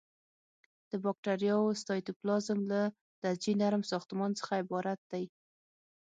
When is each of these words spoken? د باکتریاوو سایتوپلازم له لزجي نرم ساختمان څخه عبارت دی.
د 0.91 0.93
باکتریاوو 1.03 1.79
سایتوپلازم 1.85 2.59
له 2.71 2.81
لزجي 3.23 3.53
نرم 3.61 3.83
ساختمان 3.91 4.31
څخه 4.39 4.51
عبارت 4.61 4.99
دی. 5.11 5.25